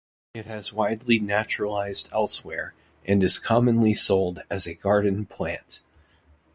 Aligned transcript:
It 0.33 0.47
has 0.47 0.73
widely 0.73 1.19
naturalised 1.19 2.09
elsewhere 2.11 2.73
and 3.05 3.21
is 3.21 3.37
commonly 3.37 3.93
sold 3.93 4.41
as 4.49 4.65
a 4.65 4.73
garden 4.73 5.27
plant. 5.27 5.81